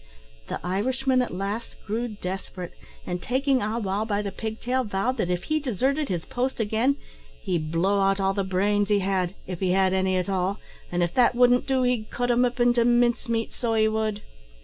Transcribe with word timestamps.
The 0.47 0.59
Irishman 0.65 1.21
at 1.21 1.31
last 1.31 1.75
grew 1.85 2.07
desperate, 2.07 2.71
and, 3.05 3.21
taking 3.21 3.61
Ah 3.61 3.77
wow 3.77 4.03
by 4.03 4.23
the 4.23 4.31
pig 4.31 4.59
tail, 4.59 4.83
vowed 4.83 5.17
that 5.17 5.29
if 5.29 5.43
he 5.43 5.59
deserted 5.59 6.09
his 6.09 6.25
post 6.25 6.59
again, 6.59 6.97
"he'd 7.43 7.71
blow 7.71 7.99
out 7.99 8.19
all 8.19 8.33
the 8.33 8.43
brains 8.43 8.89
he 8.89 8.97
had 9.01 9.35
if 9.45 9.59
he 9.59 9.73
had 9.73 9.93
any 9.93 10.17
at 10.17 10.27
all 10.27 10.59
an' 10.91 11.03
if 11.03 11.13
that 11.13 11.35
wouldn't 11.35 11.67
do, 11.67 11.83
he'd 11.83 12.09
cut 12.09 12.31
him 12.31 12.45
up 12.45 12.59
into 12.59 12.83
mince 12.83 13.29
meat, 13.29 13.53
so 13.53 13.75
he 13.75 13.87
would." 13.87 14.23